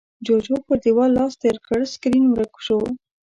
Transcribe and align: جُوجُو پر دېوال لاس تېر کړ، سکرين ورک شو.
جُوجُو 0.25 0.55
پر 0.65 0.77
دېوال 0.83 1.11
لاس 1.17 1.33
تېر 1.41 1.57
کړ، 1.65 1.79
سکرين 1.93 2.25
ورک 2.29 2.53
شو. 2.65 2.79